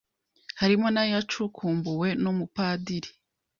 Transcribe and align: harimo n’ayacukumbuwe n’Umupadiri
harimo 0.59 0.87
n’ayacukumbuwe 0.93 2.07
n’Umupadiri 2.21 3.09